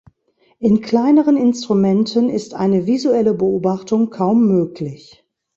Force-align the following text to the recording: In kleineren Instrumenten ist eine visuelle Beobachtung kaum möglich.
In 0.57 0.81
kleineren 0.81 1.37
Instrumenten 1.37 2.27
ist 2.27 2.55
eine 2.55 2.87
visuelle 2.87 3.35
Beobachtung 3.35 4.09
kaum 4.09 4.47
möglich. 4.47 5.23